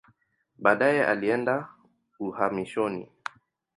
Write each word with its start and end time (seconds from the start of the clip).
Baadaye 0.57 1.05
alienda 1.05 1.69
uhamishoni. 2.19 3.09